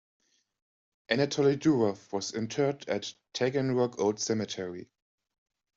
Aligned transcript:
Anatoly 1.11 1.57
Durov 1.59 2.11
was 2.11 2.33
interred 2.33 2.89
at 2.89 3.13
Taganrog 3.35 3.99
Old 3.99 4.19
Cemetery. 4.19 4.89